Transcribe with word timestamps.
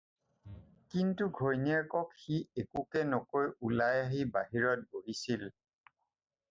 কিন্তু 0.91 1.23
ঘৈণীয়েকক 1.39 2.07
সি 2.21 2.35
একোকে 2.63 3.03
নকৈ 3.13 3.49
ওলাই 3.67 4.01
আহি 4.05 4.21
বাহিৰত 4.39 4.89
বহিছিল। 4.97 5.49